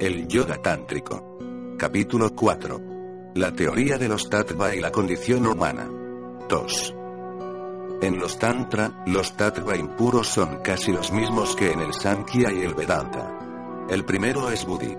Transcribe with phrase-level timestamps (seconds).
[0.00, 1.36] El yoga tántrico.
[1.76, 3.32] Capítulo 4.
[3.34, 5.90] La teoría de los tattva y la condición humana.
[6.48, 6.94] 2.
[8.00, 12.62] En los tantra, los tattva impuros son casi los mismos que en el Sankhya y
[12.62, 13.86] el Vedanta.
[13.90, 14.96] El primero es Buddhi.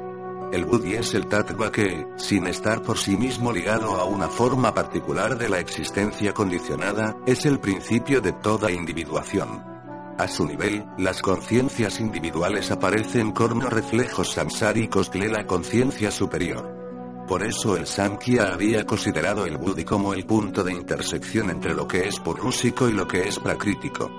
[0.51, 4.71] El Buddhi es el tattva que, sin estar por sí mismo ligado a una forma
[4.71, 9.70] particular de la existencia condicionada, es el principio de toda individuación.
[10.21, 17.25] A su nivel, las conciencias individuales aparecen como reflejos samsáricos de la conciencia superior.
[17.27, 21.87] Por eso el Samkhya había considerado el Buddhi como el punto de intersección entre lo
[21.87, 24.11] que es purúsico y lo que es pracrítico.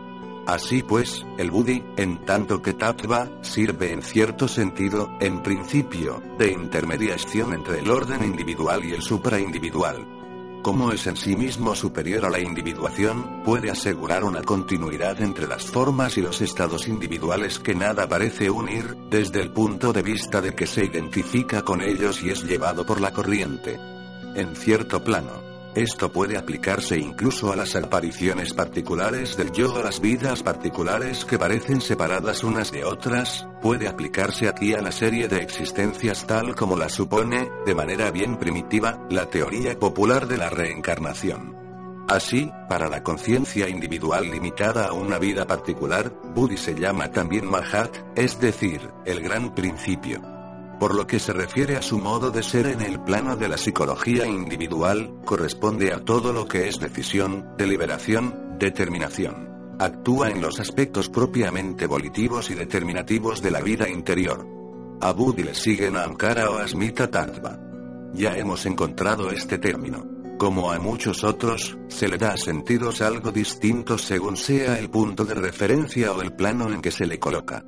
[0.45, 6.51] Así pues, el Buddhi, en tanto que Tattva, sirve en cierto sentido, en principio, de
[6.51, 10.22] intermediación entre el orden individual y el supraindividual
[10.63, 15.65] como es en sí mismo superior a la individuación, puede asegurar una continuidad entre las
[15.65, 20.55] formas y los estados individuales que nada parece unir, desde el punto de vista de
[20.55, 23.79] que se identifica con ellos y es llevado por la corriente.
[24.35, 30.01] En cierto plano, esto puede aplicarse incluso a las apariciones particulares del yo a las
[30.01, 35.39] vidas particulares que parecen separadas unas de otras, puede aplicarse aquí a la serie de
[35.39, 41.57] existencias tal como la supone, de manera bien primitiva, la teoría popular de la reencarnación.
[42.09, 47.97] Así, para la conciencia individual limitada a una vida particular, Buddhi se llama también Mahat,
[48.17, 50.42] es decir, el gran principio.
[50.83, 53.57] Por lo que se refiere a su modo de ser en el plano de la
[53.57, 59.77] psicología individual, corresponde a todo lo que es decisión, deliberación, determinación.
[59.79, 64.45] Actúa en los aspectos propiamente volitivos y determinativos de la vida interior.
[65.01, 67.61] A Buddhi le siguen a Ankara o Asmita Tattva.
[68.13, 70.05] Ya hemos encontrado este término.
[70.37, 75.35] Como a muchos otros, se le da sentidos algo distintos según sea el punto de
[75.35, 77.65] referencia o el plano en que se le coloca.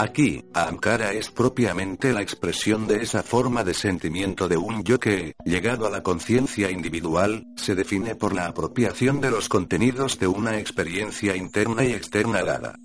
[0.00, 5.34] Aquí, Ankara es propiamente la expresión de esa forma de sentimiento de un yo que,
[5.44, 10.58] llegado a la conciencia individual, se define por la apropiación de los contenidos de una
[10.58, 12.76] experiencia interna y externa dada.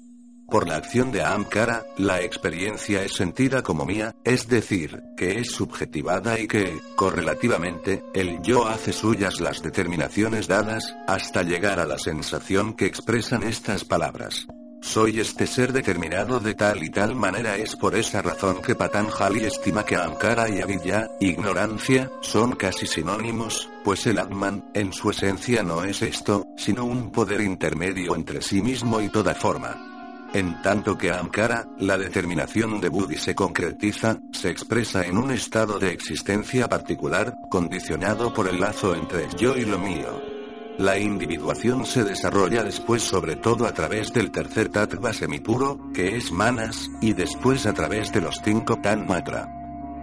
[0.49, 5.51] Por la acción de Ankara, la experiencia es sentida como mía, es decir, que es
[5.51, 11.97] subjetivada y que, correlativamente, el yo hace suyas las determinaciones dadas, hasta llegar a la
[11.97, 14.47] sensación que expresan estas palabras.
[14.85, 19.43] Soy este ser determinado de tal y tal manera es por esa razón que Patanjali
[19.43, 25.63] estima que Ankara y Avidya, ignorancia, son casi sinónimos, pues el Atman, en su esencia
[25.63, 30.29] no es esto, sino un poder intermedio entre sí mismo y toda forma.
[30.33, 35.79] En tanto que Ankara, la determinación de Buddhi se concretiza, se expresa en un estado
[35.79, 40.34] de existencia particular, condicionado por el lazo entre yo y lo mío.
[40.77, 46.33] La individuación se desarrolla después sobre todo a través del tercer tattva semipuro, que es
[46.33, 49.47] manas, y después a través de los cinco tanmatra.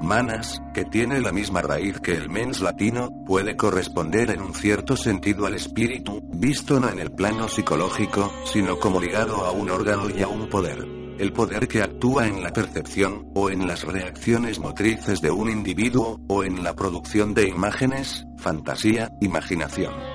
[0.01, 4.97] Manas, que tiene la misma raíz que el mens latino, puede corresponder en un cierto
[4.97, 10.09] sentido al espíritu, visto no en el plano psicológico, sino como ligado a un órgano
[10.09, 10.89] y a un poder.
[11.19, 16.19] El poder que actúa en la percepción, o en las reacciones motrices de un individuo,
[16.29, 20.12] o en la producción de imágenes, fantasía, imaginación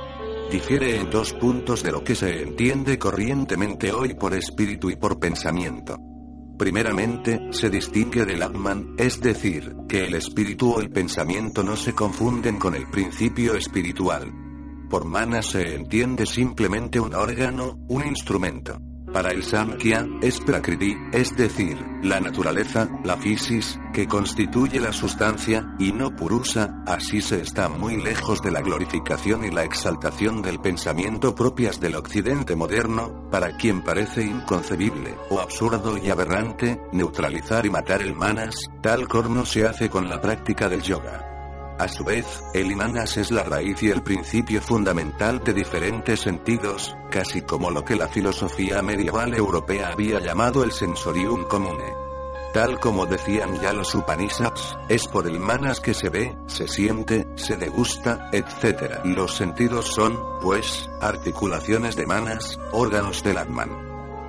[0.51, 5.19] difiere en dos puntos de lo que se entiende corrientemente hoy por espíritu y por
[5.19, 5.97] pensamiento.
[6.57, 11.93] Primeramente, se distingue del Atman, es decir, que el espíritu o el pensamiento no se
[11.93, 14.31] confunden con el principio espiritual.
[14.89, 18.79] Por mana se entiende simplemente un órgano, un instrumento.
[19.17, 25.73] Para el Samkhya, es Prakriti, es decir, la naturaleza, la fisis, que constituye la sustancia,
[25.79, 30.59] y no Purusa, así se está muy lejos de la glorificación y la exaltación del
[30.59, 37.71] pensamiento propias del occidente moderno, para quien parece inconcebible, o absurdo y aberrante, neutralizar y
[37.71, 38.53] matar el manas,
[38.83, 41.36] tal como se hace con la práctica del yoga.
[41.79, 46.95] A su vez, el imanas es la raíz y el principio fundamental de diferentes sentidos,
[47.11, 51.93] casi como lo que la filosofía medieval europea había llamado el sensorium comune.
[52.51, 57.27] Tal como decían ya los Upanishads, es por el manas que se ve, se siente,
[57.35, 59.01] se degusta, etc.
[59.03, 63.69] Los sentidos son, pues, articulaciones de manas, órganos del Atman.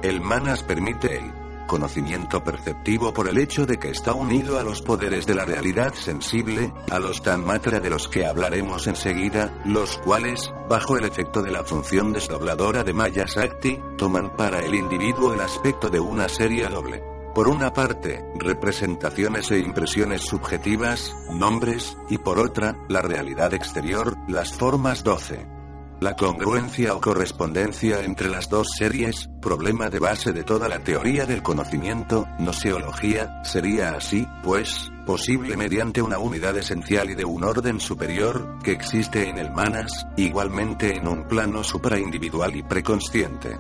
[0.03, 4.83] El manas permite el conocimiento perceptivo por el hecho de que está unido a los
[4.83, 10.53] poderes de la realidad sensible, a los tanmatra de los que hablaremos enseguida, los cuales,
[10.69, 15.41] bajo el efecto de la función desdobladora de Maya Sakti, toman para el individuo el
[15.41, 17.05] aspecto de una serie doble.
[17.35, 24.53] Por una parte, representaciones e impresiones subjetivas, nombres, y por otra, la realidad exterior, las
[24.55, 25.58] formas 12.
[26.01, 31.27] La congruencia o correspondencia entre las dos series, problema de base de toda la teoría
[31.27, 37.81] del conocimiento, noseología, sería así, pues, posible mediante una unidad esencial y de un orden
[37.81, 43.59] superior, que existe en el manas, igualmente en un plano supraindividual y preconsciente.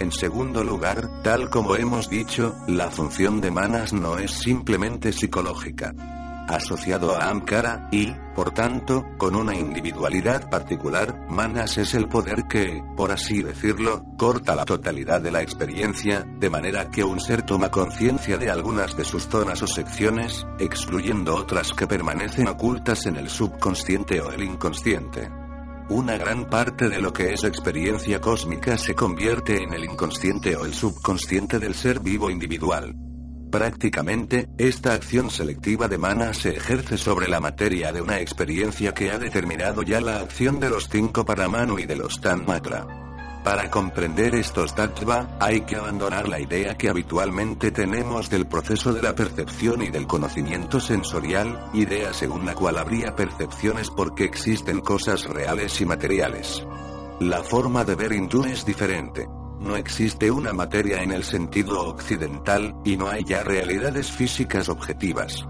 [0.00, 5.94] En segundo lugar, tal como hemos dicho, la función de manas no es simplemente psicológica
[6.54, 12.82] asociado a Amkara, y, por tanto, con una individualidad particular, Manas es el poder que,
[12.96, 17.70] por así decirlo, corta la totalidad de la experiencia, de manera que un ser toma
[17.70, 23.28] conciencia de algunas de sus zonas o secciones, excluyendo otras que permanecen ocultas en el
[23.28, 25.30] subconsciente o el inconsciente.
[25.90, 30.64] Una gran parte de lo que es experiencia cósmica se convierte en el inconsciente o
[30.64, 33.09] el subconsciente del ser vivo individual.
[33.50, 39.10] Prácticamente, esta acción selectiva de mana se ejerce sobre la materia de una experiencia que
[39.10, 42.86] ha determinado ya la acción de los cinco Paramanu y de los Tanmatra.
[43.42, 49.02] Para comprender estos tattva, hay que abandonar la idea que habitualmente tenemos del proceso de
[49.02, 55.24] la percepción y del conocimiento sensorial, idea según la cual habría percepciones porque existen cosas
[55.24, 56.64] reales y materiales.
[57.18, 59.26] La forma de ver hindú es diferente.
[59.60, 65.46] No existe una materia en el sentido occidental, y no hay ya realidades físicas objetivas.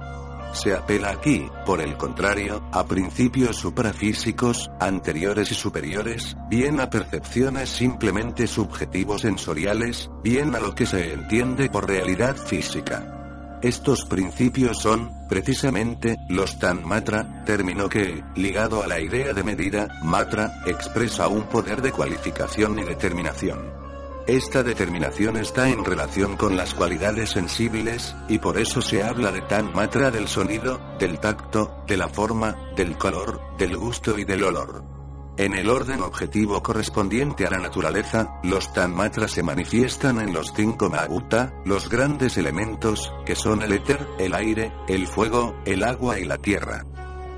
[0.53, 7.69] Se apela aquí, por el contrario, a principios suprafísicos, anteriores y superiores, bien a percepciones
[7.69, 13.59] simplemente subjetivos sensoriales, bien a lo que se entiende por realidad física.
[13.63, 20.01] Estos principios son, precisamente, los Tan Matra, término que, ligado a la idea de medida,
[20.03, 23.90] Matra, expresa un poder de cualificación y determinación.
[24.31, 29.41] Esta determinación está en relación con las cualidades sensibles, y por eso se habla de
[29.41, 34.45] tan matra del sonido, del tacto, de la forma, del color, del gusto y del
[34.45, 34.85] olor.
[35.37, 40.53] En el orden objetivo correspondiente a la naturaleza, los tan matras se manifiestan en los
[40.55, 46.21] cinco maguta, los grandes elementos, que son el éter, el aire, el fuego, el agua
[46.21, 46.85] y la tierra.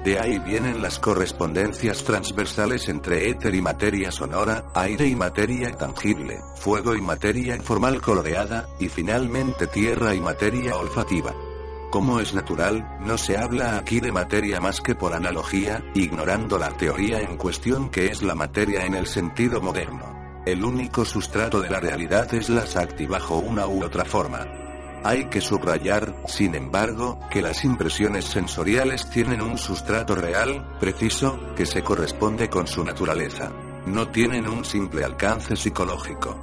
[0.04, 6.40] De ahí vienen las correspondencias transversales entre éter y materia sonora, aire y materia tangible,
[6.56, 11.32] fuego y materia formal coloreada, y finalmente tierra y materia olfativa.
[11.92, 16.70] Como es natural, no se habla aquí de materia más que por analogía, ignorando la
[16.70, 20.42] teoría en cuestión que es la materia en el sentido moderno.
[20.44, 24.61] El único sustrato de la realidad es la Sakti bajo una u otra forma.
[25.04, 31.66] Hay que subrayar, sin embargo, que las impresiones sensoriales tienen un sustrato real, preciso, que
[31.66, 33.50] se corresponde con su naturaleza.
[33.86, 36.40] No tienen un simple alcance psicológico.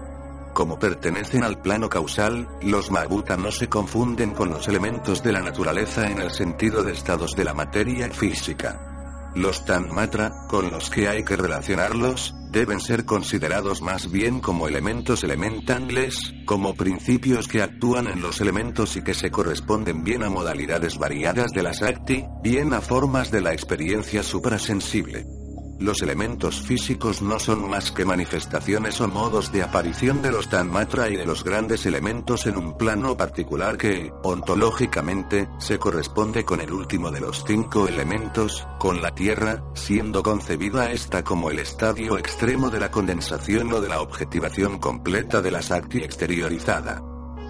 [0.53, 5.41] Como pertenecen al plano causal, los Mabuta no se confunden con los elementos de la
[5.41, 9.31] naturaleza en el sentido de estados de la materia física.
[9.35, 15.23] Los Tanmatra, con los que hay que relacionarlos, deben ser considerados más bien como elementos
[15.23, 20.97] elementales, como principios que actúan en los elementos y que se corresponden bien a modalidades
[20.97, 25.38] variadas de la Sakti, bien a formas de la experiencia suprasensible.
[25.79, 31.09] Los elementos físicos no son más que manifestaciones o modos de aparición de los Tanmatra
[31.09, 36.73] y de los grandes elementos en un plano particular que, ontológicamente, se corresponde con el
[36.73, 42.69] último de los cinco elementos, con la Tierra, siendo concebida esta como el estadio extremo
[42.69, 47.01] de la condensación o de la objetivación completa de la Sakti exteriorizada.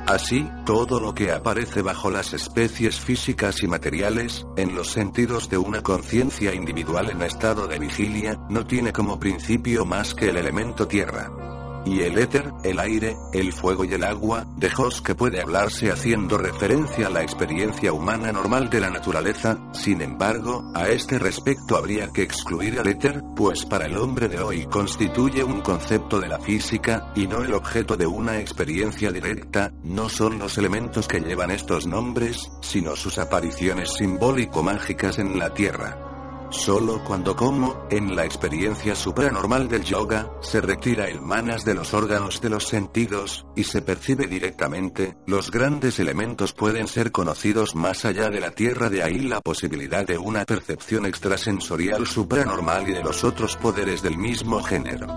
[0.07, 5.57] Así, todo lo que aparece bajo las especies físicas y materiales, en los sentidos de
[5.57, 10.87] una conciencia individual en estado de vigilia, no tiene como principio más que el elemento
[10.87, 14.69] tierra y el éter, el aire, el fuego y el agua, de
[15.03, 20.71] que puede hablarse haciendo referencia a la experiencia humana normal de la naturaleza, sin embargo,
[20.73, 25.43] a este respecto habría que excluir al éter, pues para el hombre de hoy constituye
[25.43, 30.39] un concepto de la física, y no el objeto de una experiencia directa, no son
[30.39, 36.08] los elementos que llevan estos nombres, sino sus apariciones simbólico-mágicas en la Tierra.
[36.51, 41.93] Solo cuando como, en la experiencia supranormal del yoga, se retira el manas de los
[41.93, 48.03] órganos de los sentidos, y se percibe directamente, los grandes elementos pueden ser conocidos más
[48.03, 53.03] allá de la tierra de ahí la posibilidad de una percepción extrasensorial supranormal y de
[53.03, 55.07] los otros poderes del mismo género.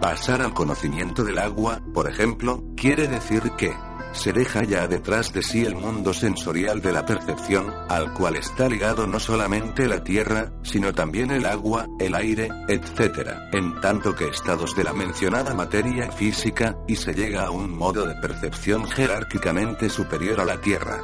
[0.00, 3.74] Pasar al conocimiento del agua, por ejemplo, quiere decir que,
[4.12, 8.68] se deja ya detrás de sí el mundo sensorial de la percepción, al cual está
[8.68, 14.28] ligado no solamente la tierra, sino también el agua, el aire, etc., en tanto que
[14.28, 19.88] estados de la mencionada materia física, y se llega a un modo de percepción jerárquicamente
[19.88, 21.00] superior a la tierra.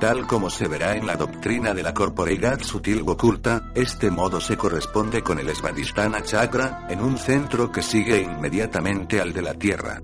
[0.00, 4.56] Tal como se verá en la doctrina de la corporeidad sutil oculta, este modo se
[4.56, 10.00] corresponde con el Svadhisthana chakra, en un centro que sigue inmediatamente al de la Tierra.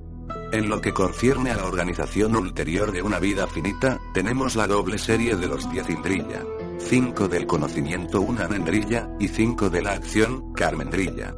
[0.52, 4.98] En lo que concierne a la organización ulterior de una vida finita, tenemos la doble
[4.98, 6.44] serie de los diez indrilla.
[6.78, 11.34] 5 del conocimiento una mendrilla, y 5 de la acción, carmendrilla.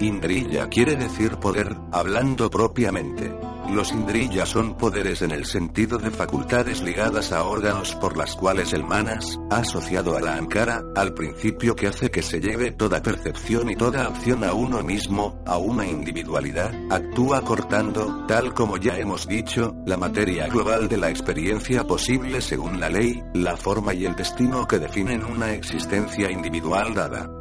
[0.00, 3.32] Indrilla quiere decir poder, hablando propiamente.
[3.70, 8.72] Los indrilla son poderes en el sentido de facultades ligadas a órganos por las cuales
[8.72, 13.70] el manas, asociado a la ankara, al principio que hace que se lleve toda percepción
[13.70, 19.26] y toda acción a uno mismo, a una individualidad, actúa cortando, tal como ya hemos
[19.26, 24.14] dicho, la materia global de la experiencia posible según la ley, la forma y el
[24.14, 27.33] destino que definen una existencia individual dada.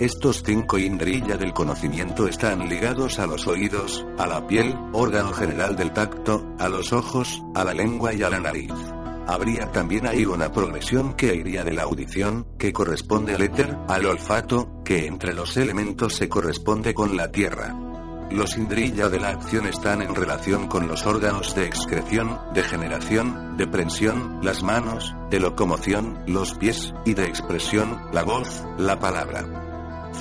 [0.00, 5.76] Estos cinco indrilla del conocimiento están ligados a los oídos, a la piel, órgano general
[5.76, 8.72] del tacto, a los ojos, a la lengua y a la nariz.
[9.26, 14.06] Habría también ahí una progresión que iría de la audición, que corresponde al éter, al
[14.06, 17.76] olfato, que entre los elementos se corresponde con la tierra.
[18.30, 23.58] Los indrilla de la acción están en relación con los órganos de excreción, de generación,
[23.58, 29.69] de prensión, las manos, de locomoción, los pies, y de expresión, la voz, la palabra.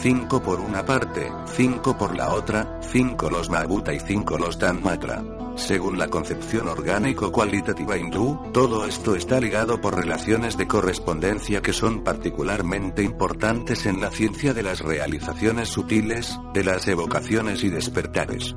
[0.02, 5.22] 5 por una parte, 5 por la otra, 5 los Mahabhuta y 5 los Tanmatra.
[5.58, 12.06] Según la concepción orgánico-cualitativa hindú, todo esto está ligado por relaciones de correspondencia que son
[12.06, 18.56] particularmente importantes en la ciencia de las realizaciones sutiles, de las evocaciones y despertares.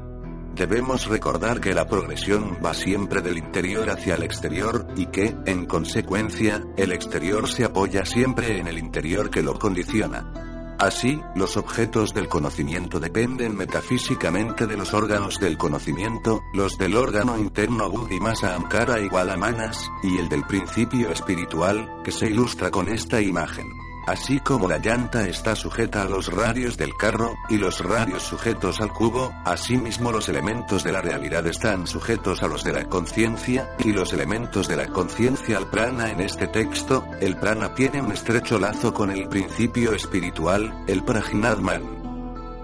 [0.55, 5.67] Debemos recordar que la progresión va siempre del interior hacia el exterior, y que, en
[5.67, 10.42] consecuencia, el exterior se apoya siempre en el interior que lo condiciona.
[10.83, 17.39] Así, los objetos del conocimiento dependen metafísicamente de los órganos del conocimiento, los del órgano
[17.39, 22.73] interno Buddhi Masa Amkara igual a Manas, y el del principio espiritual, que se ilustra
[22.73, 23.82] con esta imagen.
[24.07, 28.81] Así como la llanta está sujeta a los radios del carro, y los radios sujetos
[28.81, 33.77] al cubo, asimismo los elementos de la realidad están sujetos a los de la conciencia,
[33.79, 38.13] y los elementos de la conciencia al prana en este texto, el prana tiene un
[38.13, 42.02] estrecho lazo con el principio espiritual, el prajnadman.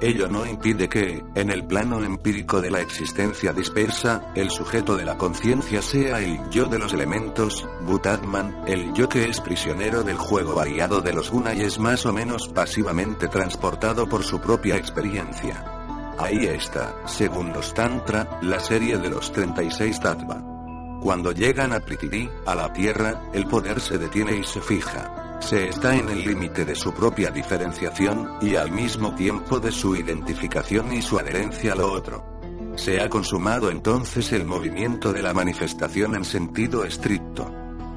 [0.00, 5.04] Ello no impide que, en el plano empírico de la existencia dispersa, el sujeto de
[5.04, 10.16] la conciencia sea el yo de los elementos, Butatman, el yo que es prisionero del
[10.16, 14.76] juego variado de los guna y es más o menos pasivamente transportado por su propia
[14.76, 15.64] experiencia.
[16.16, 20.40] Ahí está, según los Tantra, la serie de los 36 Tattva.
[21.02, 25.17] Cuando llegan a Pritidi, a la tierra, el poder se detiene y se fija.
[25.40, 29.96] Se está en el límite de su propia diferenciación, y al mismo tiempo de su
[29.96, 32.38] identificación y su adherencia a lo otro.
[32.76, 37.52] Se ha consumado entonces el movimiento de la manifestación en sentido estricto.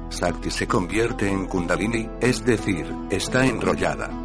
[0.08, 4.21] Sakti se convierte en Kundalini, es decir, está enrollada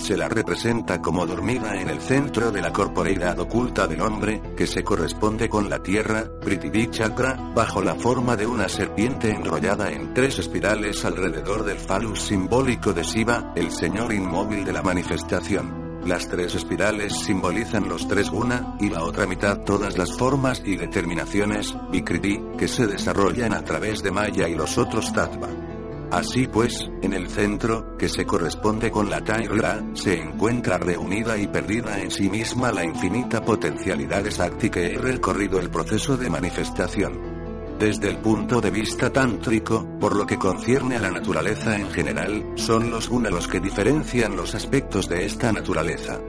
[0.00, 4.66] se la representa como dormida en el centro de la corporeidad oculta del hombre, que
[4.66, 10.14] se corresponde con la tierra, Prithvi Chakra, bajo la forma de una serpiente enrollada en
[10.14, 16.00] tres espirales alrededor del falus simbólico de Shiva, el señor inmóvil de la manifestación.
[16.06, 20.76] Las tres espirales simbolizan los tres guna, y la otra mitad todas las formas y
[20.76, 25.69] determinaciones, Vikriti, que se desarrollan a través de Maya y los otros Tattva.
[26.10, 31.46] Así pues, en el centro, que se corresponde con la Tierra, se encuentra reunida y
[31.46, 37.78] perdida en sí misma la infinita potencialidad exacta que ha recorrido el proceso de manifestación.
[37.78, 42.44] Desde el punto de vista tántrico, por lo que concierne a la naturaleza en general,
[42.56, 46.20] son los guna los que diferencian los aspectos de esta naturaleza.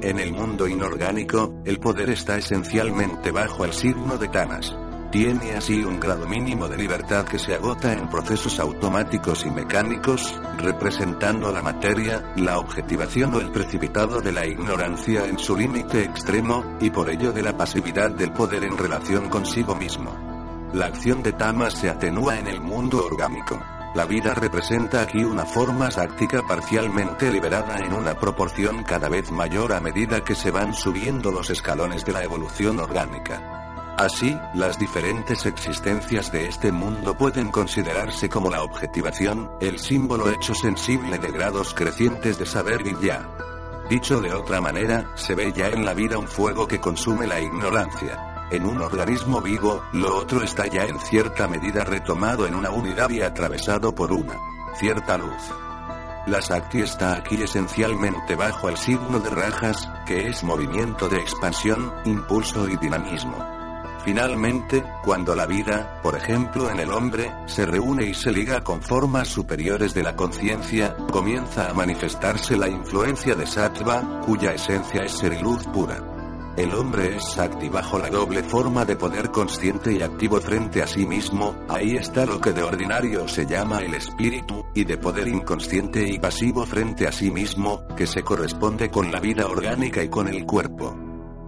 [0.00, 4.76] En el mundo inorgánico, el poder está esencialmente bajo el signo de Tanas.
[5.14, 10.40] Tiene así un grado mínimo de libertad que se agota en procesos automáticos y mecánicos,
[10.58, 16.64] representando la materia, la objetivación o el precipitado de la ignorancia en su límite extremo,
[16.80, 20.10] y por ello de la pasividad del poder en relación consigo mismo.
[20.72, 23.62] La acción de Tamas se atenúa en el mundo orgánico.
[23.94, 29.74] La vida representa aquí una forma sáctica parcialmente liberada en una proporción cada vez mayor
[29.74, 33.63] a medida que se van subiendo los escalones de la evolución orgánica.
[33.96, 40.52] Así, las diferentes existencias de este mundo pueden considerarse como la objetivación, el símbolo hecho
[40.52, 43.28] sensible de grados crecientes de saber y ya.
[43.88, 47.40] Dicho de otra manera, se ve ya en la vida un fuego que consume la
[47.40, 48.48] ignorancia.
[48.50, 53.10] En un organismo vivo, lo otro está ya en cierta medida retomado en una unidad
[53.10, 54.34] y atravesado por una
[54.76, 55.52] cierta luz.
[56.26, 61.92] La Sakti está aquí esencialmente bajo el signo de Rajas, que es movimiento de expansión,
[62.04, 63.63] impulso y dinamismo.
[64.04, 68.82] Finalmente, cuando la vida, por ejemplo en el hombre, se reúne y se liga con
[68.82, 75.12] formas superiores de la conciencia, comienza a manifestarse la influencia de sattva, cuya esencia es
[75.12, 76.02] ser luz pura.
[76.54, 80.86] El hombre es Sakti bajo la doble forma de poder consciente y activo frente a
[80.86, 85.28] sí mismo, ahí está lo que de ordinario se llama el espíritu, y de poder
[85.28, 90.08] inconsciente y pasivo frente a sí mismo, que se corresponde con la vida orgánica y
[90.10, 91.03] con el cuerpo.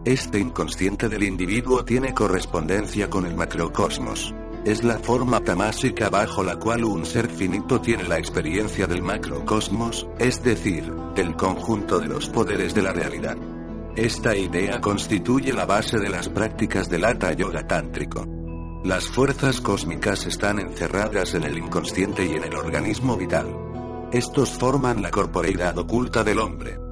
[0.06, 4.32] Este inconsciente del individuo tiene correspondencia con el macrocosmos.
[4.64, 10.06] Es la forma tamásica bajo la cual un ser finito tiene la experiencia del macrocosmos,
[10.20, 13.36] es decir, del conjunto de los poderes de la realidad.
[13.96, 18.24] Esta idea constituye la base de las prácticas del Hatha Yoga tántrico.
[18.84, 23.48] Las fuerzas cósmicas están encerradas en el inconsciente y en el organismo vital.
[24.12, 26.85] Estos forman la corporeidad oculta del hombre.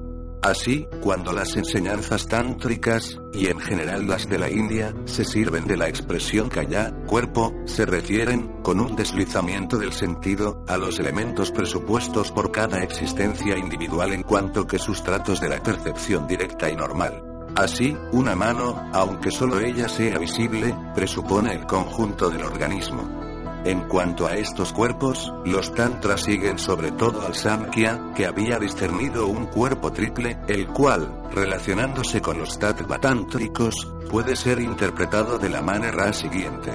[0.45, 5.75] Así, cuando las enseñanzas tántricas, y en general las de la India, se sirven de
[5.75, 12.31] la expresión kaya, cuerpo, se refieren, con un deslizamiento del sentido, a los elementos presupuestos
[12.31, 17.23] por cada existencia individual en cuanto que sustratos de la percepción directa y normal.
[17.55, 23.24] Así, una mano, aunque solo ella sea visible, presupone el conjunto del organismo.
[23.65, 29.25] En cuanto a estos cuerpos, los tantras siguen sobre todo al Samkhya, que había discernido
[29.25, 35.63] un cuerpo triple, el cual, relacionándose con los tattva tántricos, puede ser interpretado de la
[35.63, 36.71] manera siguiente.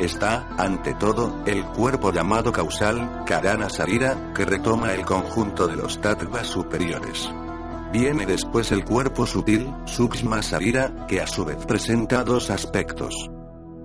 [0.00, 6.00] Está, ante todo, el cuerpo llamado causal, Karana Sarira, que retoma el conjunto de los
[6.00, 7.28] tattvas superiores.
[7.92, 13.30] Viene después el cuerpo sutil, Sukshma Sarira, que a su vez presenta dos aspectos.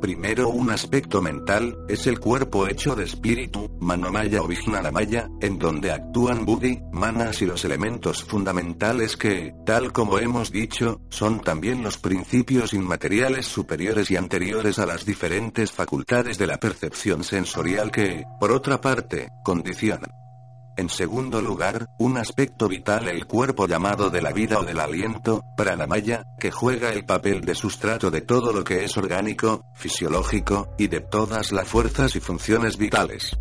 [0.01, 4.47] Primero un aspecto mental, es el cuerpo hecho de espíritu, manomaya o
[4.91, 11.01] maya, en donde actúan buddhi, manas y los elementos fundamentales que, tal como hemos dicho,
[11.09, 17.23] son también los principios inmateriales superiores y anteriores a las diferentes facultades de la percepción
[17.23, 20.11] sensorial que, por otra parte, condicionan
[20.79, 25.43] en segundo lugar, un aspecto vital el cuerpo llamado de la vida o del aliento,
[25.57, 30.87] pranamaya, que juega el papel de sustrato de todo lo que es orgánico, fisiológico, y
[30.87, 33.37] de todas las fuerzas y funciones vitales.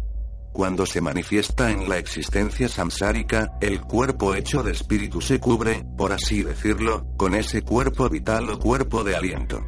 [0.52, 6.12] Cuando se manifiesta en la existencia samsárica, el cuerpo hecho de espíritu se cubre, por
[6.12, 9.64] así decirlo, con ese cuerpo vital o cuerpo de aliento.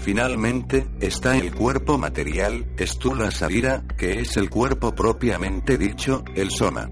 [0.00, 6.90] Finalmente, está el cuerpo material, Stula Sarira, que es el cuerpo propiamente dicho, el soma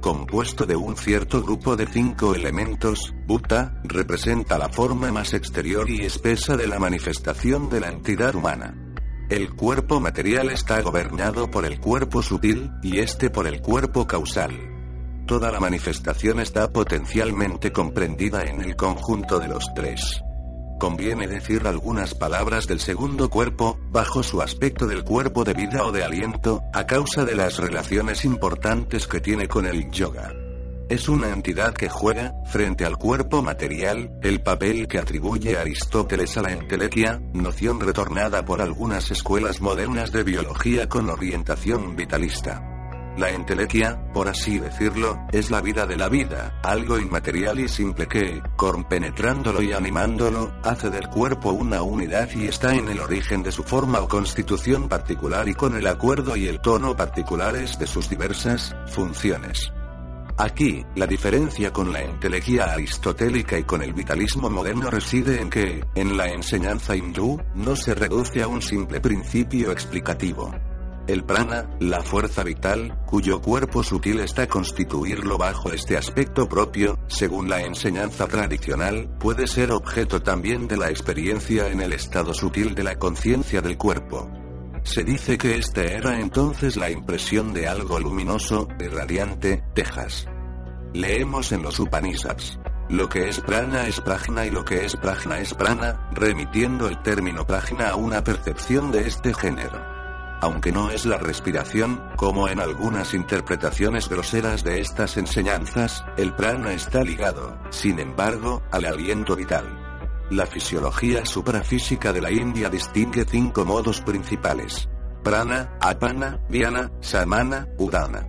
[0.00, 6.04] compuesto de un cierto grupo de cinco elementos, Buddha, representa la forma más exterior y
[6.04, 8.76] espesa de la manifestación de la entidad humana.
[9.28, 14.58] El cuerpo material está gobernado por el cuerpo sutil, y este por el cuerpo causal.
[15.26, 20.22] Toda la manifestación está potencialmente comprendida en el conjunto de los tres
[20.80, 25.92] conviene decir algunas palabras del segundo cuerpo, bajo su aspecto del cuerpo de vida o
[25.92, 30.32] de aliento, a causa de las relaciones importantes que tiene con el yoga.
[30.88, 36.42] Es una entidad que juega, frente al cuerpo material, el papel que atribuye Aristóteles a
[36.42, 42.69] la entelequia, noción retornada por algunas escuelas modernas de biología con orientación vitalista.
[43.16, 48.06] La entelequia, por así decirlo, es la vida de la vida, algo inmaterial y simple
[48.06, 53.52] que, compenetrándolo y animándolo, hace del cuerpo una unidad y está en el origen de
[53.52, 58.08] su forma o constitución particular y con el acuerdo y el tono particulares de sus
[58.08, 59.72] diversas funciones.
[60.38, 65.84] Aquí, la diferencia con la entelequia aristotélica y con el vitalismo moderno reside en que,
[65.94, 70.54] en la enseñanza hindú, no se reduce a un simple principio explicativo.
[71.06, 77.48] El prana, la fuerza vital, cuyo cuerpo sutil está constituirlo bajo este aspecto propio, según
[77.48, 82.84] la enseñanza tradicional, puede ser objeto también de la experiencia en el estado sutil de
[82.84, 84.30] la conciencia del cuerpo.
[84.84, 90.26] Se dice que esta era entonces la impresión de algo luminoso, radiante, Texas.
[90.94, 92.58] Leemos en los Upanishads.
[92.88, 97.02] Lo que es prana es prajna y lo que es prajna es prana, remitiendo el
[97.02, 99.99] término prajna a una percepción de este género
[100.40, 106.72] aunque no es la respiración, como en algunas interpretaciones groseras de estas enseñanzas, el prana
[106.72, 110.26] está ligado, sin embargo, al aliento vital.
[110.30, 114.88] La fisiología suprafísica de la India distingue cinco modos principales.
[115.24, 118.26] Prana, apana, viana, samana, udana.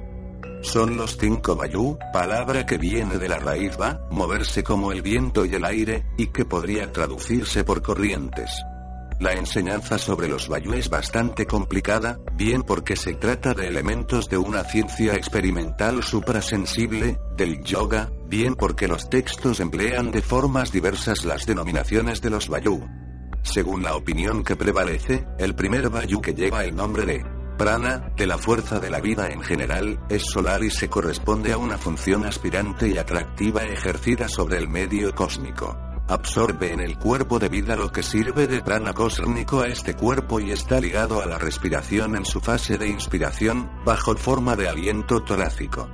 [0.62, 5.46] Son los cinco vayu, palabra que viene de la raíz va, moverse como el viento
[5.46, 8.52] y el aire, y que podría traducirse por corrientes.
[9.22, 14.40] La enseñanza sobre los Vayu es bastante complicada, bien porque se trata de elementos de
[14.40, 21.46] una ciencia experimental suprasensible, del yoga, bien porque los textos emplean de formas diversas las
[21.46, 22.84] denominaciones de los Vayu.
[23.44, 27.24] según la opinión que prevalece, el primer Vayu que lleva el nombre de
[27.60, 31.60] prana, de la fuerza de la vida en general, es solar y se corresponde a
[31.60, 37.50] una función aspirante y atractiva ejercida sobre el medio cósmico absorbe en el cuerpo de
[37.50, 41.38] vida lo que sirve de prana cósmico a este cuerpo y está ligado a la
[41.38, 45.90] respiración en su fase de inspiración, bajo forma de aliento torácico.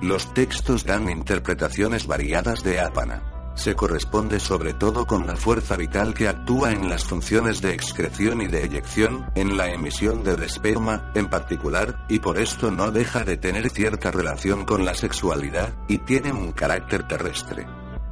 [0.00, 3.22] Los textos dan interpretaciones variadas de apana
[3.58, 8.40] se corresponde sobre todo con la fuerza vital que actúa en las funciones de excreción
[8.40, 13.24] y de eyección, en la emisión de esperma, en particular, y por esto no deja
[13.24, 17.66] de tener cierta relación con la sexualidad, y tiene un carácter terrestre.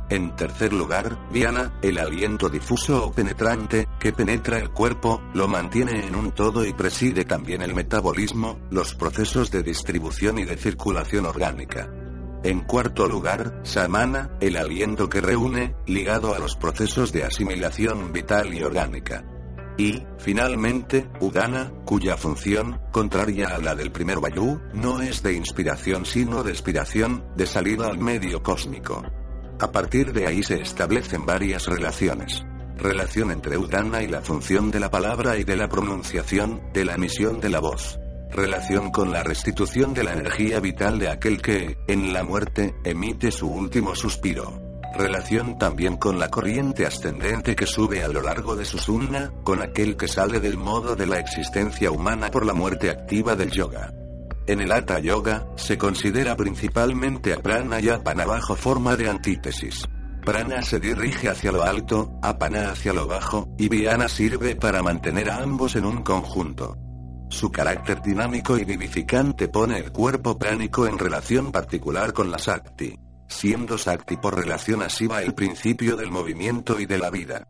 [0.09, 6.07] En tercer lugar, Viana, el aliento difuso o penetrante, que penetra el cuerpo, lo mantiene
[6.07, 11.27] en un todo y preside también el metabolismo, los procesos de distribución y de circulación
[11.27, 11.90] orgánica.
[12.45, 18.55] En cuarto lugar, Samana, el aliento que reúne, ligado a los procesos de asimilación vital
[18.55, 19.25] y orgánica.
[19.77, 26.07] Y, finalmente, Udana, cuya función, contraria a la del primer Vayu, no es de inspiración
[26.07, 29.03] sino de expiración, de salida al medio cósmico.
[29.59, 32.45] A partir de ahí se establecen varias relaciones.
[32.77, 36.97] Relación entre Udana y la función de la palabra y de la pronunciación, de la
[36.97, 37.99] emisión de la voz.
[38.31, 43.31] Relación con la restitución de la energía vital de aquel que, en la muerte, emite
[43.31, 44.61] su último suspiro.
[44.95, 49.62] Relación también con la corriente ascendente que sube a lo largo de su sunna, con
[49.62, 53.90] aquel que sale del modo de la existencia humana por la muerte activa del yoga.
[54.48, 59.88] En el Hatha Yoga, se considera principalmente a prana y apana bajo forma de antítesis.
[60.24, 65.30] Prana se dirige hacia lo alto, apana hacia lo bajo, y viana sirve para mantener
[65.30, 66.76] a ambos en un conjunto.
[67.28, 72.96] Su carácter dinámico y vivificante pone el cuerpo pránico en relación particular con la Sakti,
[73.26, 77.48] siendo Sakti por relación asiva el principio del movimiento y de la vida.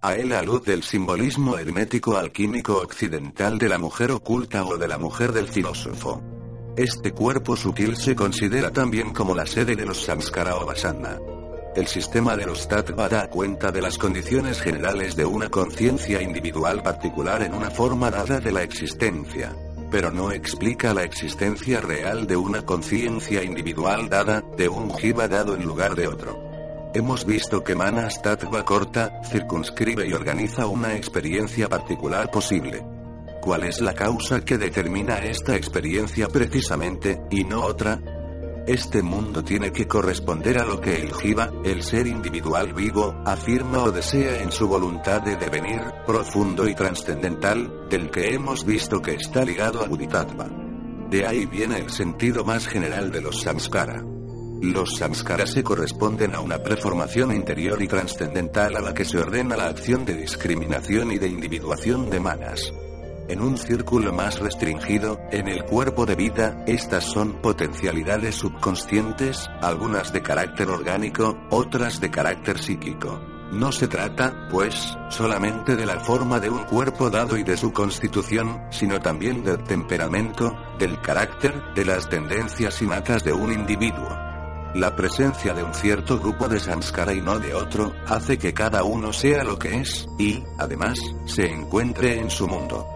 [0.00, 4.86] A él a luz del simbolismo hermético alquímico occidental de la mujer oculta o de
[4.86, 6.22] la mujer del filósofo.
[6.76, 11.18] Este cuerpo sutil se considera también como la sede de los samskara o vasana.
[11.74, 16.80] El sistema de los tattva da cuenta de las condiciones generales de una conciencia individual
[16.84, 19.52] particular en una forma dada de la existencia,
[19.90, 25.56] pero no explica la existencia real de una conciencia individual dada, de un jiva dado
[25.56, 26.47] en lugar de otro.
[26.94, 32.84] Hemos visto que Manas Tattva corta, circunscribe y organiza una experiencia particular posible
[33.48, 37.98] cuál es la causa que determina esta experiencia precisamente, y no otra.
[38.66, 43.84] Este mundo tiene que corresponder a lo que el Jiva, el ser individual vivo, afirma
[43.84, 49.14] o desea en su voluntad de devenir, profundo y trascendental, del que hemos visto que
[49.14, 50.46] está ligado a Buddhitattva.
[51.08, 54.04] De ahí viene el sentido más general de los samskara.
[54.60, 59.56] Los samskaras se corresponden a una preformación interior y trascendental a la que se ordena
[59.56, 62.72] la acción de discriminación y de individuación de manas.
[63.28, 70.12] En un círculo más restringido, en el cuerpo de vida, estas son potencialidades subconscientes, algunas
[70.12, 73.20] de carácter orgánico, otras de carácter psíquico.
[73.52, 77.72] No se trata, pues, solamente de la forma de un cuerpo dado y de su
[77.72, 84.27] constitución, sino también del temperamento, del carácter, de las tendencias y matas de un individuo.
[84.74, 88.84] La presencia de un cierto grupo de samskara y no de otro, hace que cada
[88.84, 92.86] uno sea lo que es, y, además, se encuentre en su mundo.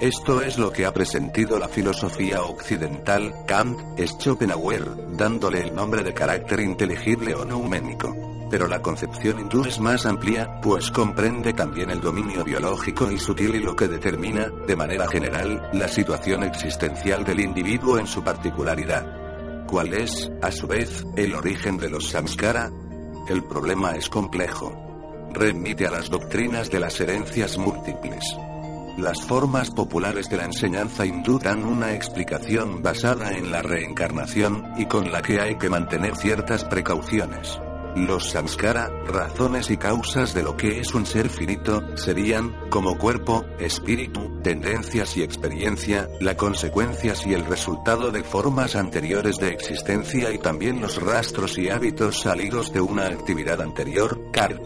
[0.00, 6.14] Esto es lo que ha presentido la filosofía occidental, Kant, Schopenhauer, dándole el nombre de
[6.14, 8.16] carácter inteligible o nouménico.
[8.50, 13.56] Pero la concepción hindú es más amplia, pues comprende también el dominio biológico y sutil
[13.56, 19.27] y lo que determina, de manera general, la situación existencial del individuo en su particularidad.
[19.68, 22.70] ¿Cuál es, a su vez, el origen de los samskara?
[23.28, 24.72] El problema es complejo.
[25.34, 28.24] Remite a las doctrinas de las herencias múltiples.
[28.96, 34.86] Las formas populares de la enseñanza hindú dan una explicación basada en la reencarnación, y
[34.86, 37.60] con la que hay que mantener ciertas precauciones.
[37.94, 43.44] Los samskara, razones y causas de lo que es un ser finito, serían, como cuerpo,
[43.58, 50.38] espíritu, tendencias y experiencia, la consecuencias y el resultado de formas anteriores de existencia y
[50.38, 54.58] también los rastros y hábitos salidos de una actividad anterior, kar.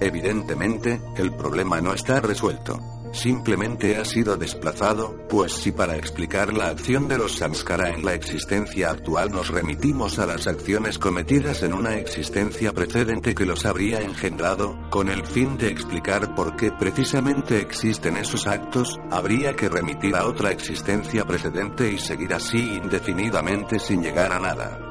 [0.00, 6.68] Evidentemente, el problema no está resuelto simplemente ha sido desplazado, pues si para explicar la
[6.68, 11.72] acción de los samskara en la existencia actual nos remitimos a las acciones cometidas en
[11.72, 17.60] una existencia precedente que los habría engendrado, con el fin de explicar por qué precisamente
[17.60, 24.02] existen esos actos, habría que remitir a otra existencia precedente y seguir así indefinidamente sin
[24.02, 24.84] llegar a nada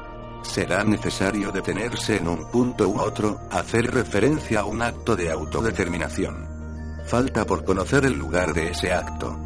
[0.44, 6.53] será necesario detenerse en un punto u otro, hacer referencia a un acto de autodeterminación.
[7.06, 9.36] Falta por conocer el lugar de ese acto.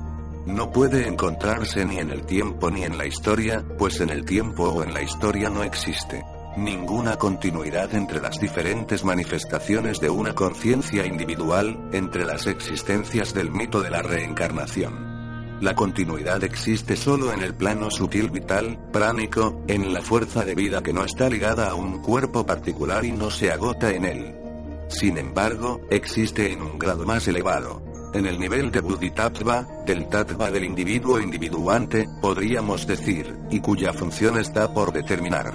[0.47, 4.65] No puede encontrarse ni en el tiempo ni en la historia, pues en el tiempo
[4.65, 6.25] o en la historia no existe
[6.59, 13.81] ninguna continuidad entre las diferentes manifestaciones de una conciencia individual, entre las existencias del mito
[13.81, 15.59] de la reencarnación.
[15.61, 20.83] La continuidad existe solo en el plano sutil vital, pránico, en la fuerza de vida
[20.83, 24.48] que no está ligada a un cuerpo particular y no se agota en él.
[24.89, 27.83] Sin embargo, existe en un grado más elevado.
[28.15, 34.39] En el nivel de Bodhisattva, del Tattva del individuo individuante, podríamos decir, y cuya función
[34.39, 35.53] está por determinar.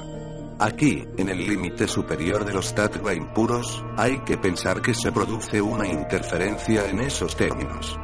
[0.59, 5.61] Aquí, en el límite superior de los tattva impuros, hay que pensar que se produce
[5.61, 7.97] una interferencia en esos términos.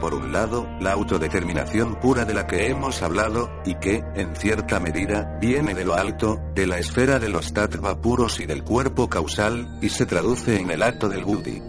[0.00, 4.78] Por un lado, la autodeterminación pura de la que hemos hablado, y que, en cierta
[4.78, 9.08] medida, viene de lo alto, de la esfera de los tattva puros y del cuerpo
[9.08, 11.62] causal, y se traduce en el acto del buddhi.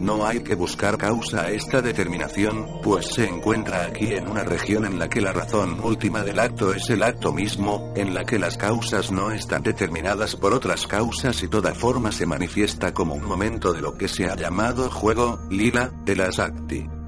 [0.00, 4.86] No hay que buscar causa a esta determinación, pues se encuentra aquí en una región
[4.86, 8.38] en la que la razón última del acto es el acto mismo, en la que
[8.38, 13.24] las causas no están determinadas por otras causas y toda forma se manifiesta como un
[13.24, 16.99] momento de lo que se ha llamado juego, lila, de la Sakti.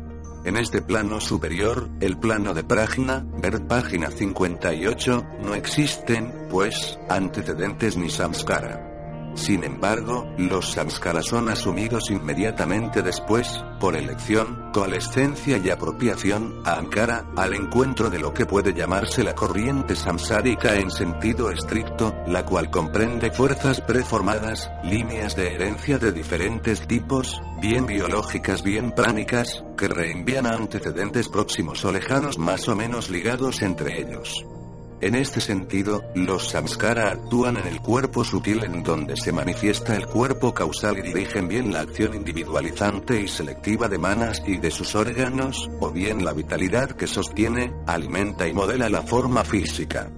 [0.44, 7.96] En este plano superior, el plano de Prajna, ver página 58, no existen, pues, antecedentes
[7.96, 8.91] ni samskara.
[9.34, 17.24] Sin embargo, los samskaras son asumidos inmediatamente después, por elección, coalescencia y apropiación, a Ankara,
[17.36, 22.70] al encuentro de lo que puede llamarse la corriente samsárica en sentido estricto, la cual
[22.70, 30.46] comprende fuerzas preformadas, líneas de herencia de diferentes tipos, bien biológicas bien pránicas, que reenvían
[30.46, 34.44] a antecedentes próximos o lejanos más o menos ligados entre ellos.
[35.02, 40.06] En este sentido, los samskara actúan en el cuerpo sutil en donde se manifiesta el
[40.06, 44.94] cuerpo causal y dirigen bien la acción individualizante y selectiva de manas y de sus
[44.94, 50.08] órganos, o bien la vitalidad que sostiene, alimenta y modela la forma física.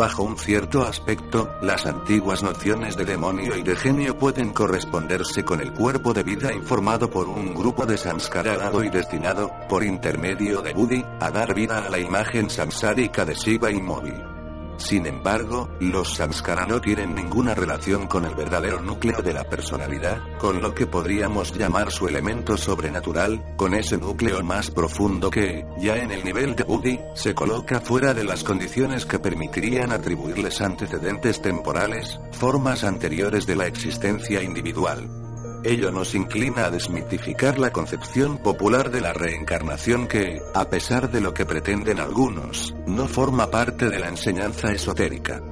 [0.00, 5.60] Bajo un cierto aspecto, las antiguas nociones de demonio y de genio pueden corresponderse con
[5.60, 10.72] el cuerpo de vida informado por un grupo de samskara y destinado, por intermedio de
[10.72, 14.39] Buddhi, a dar vida a la imagen samsárica de Shiva inmóvil.
[14.80, 20.38] Sin embargo, los samskara no tienen ninguna relación con el verdadero núcleo de la personalidad,
[20.38, 25.96] con lo que podríamos llamar su elemento sobrenatural, con ese núcleo más profundo que, ya
[25.96, 31.42] en el nivel de Buddhi, se coloca fuera de las condiciones que permitirían atribuirles antecedentes
[31.42, 35.29] temporales, formas anteriores de la existencia individual.
[35.62, 41.20] Ello nos inclina a desmitificar la concepción popular de la reencarnación que, a pesar de
[41.20, 45.42] lo que pretenden algunos, no forma parte de la enseñanza esotérica.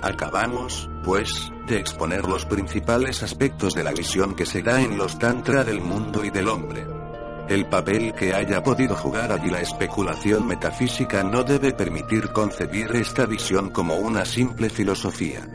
[0.00, 5.20] Acabamos, pues, de exponer los principales aspectos de la visión que se da en los
[5.20, 6.84] tantra del mundo y del hombre.
[7.48, 13.26] El papel que haya podido jugar allí la especulación metafísica no debe permitir concebir esta
[13.26, 15.46] visión como una simple filosofía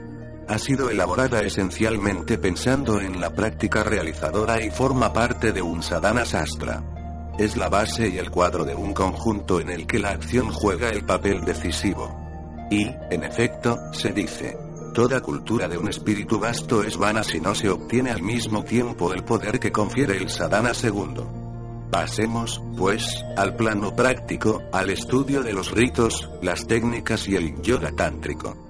[0.47, 6.25] ha sido elaborada esencialmente pensando en la práctica realizadora y forma parte de un sadhana
[6.25, 6.83] sastra.
[7.37, 10.89] Es la base y el cuadro de un conjunto en el que la acción juega
[10.89, 12.15] el papel decisivo.
[12.71, 14.57] Y, en efecto, se dice,
[14.93, 19.13] toda cultura de un espíritu vasto es vana si no se obtiene al mismo tiempo
[19.13, 21.31] el poder que confiere el sadhana segundo.
[21.91, 27.91] Pasemos, pues, al plano práctico, al estudio de los ritos, las técnicas y el yoga
[27.91, 28.66] tántrico.